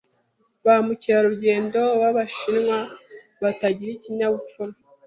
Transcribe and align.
e 0.59 0.63
Ba 0.63 0.75
mukerarugendo 0.85 1.79
b'Abashinwa 2.01 2.77
batagira 3.41 3.91
ikinyabupfura? 3.93 4.73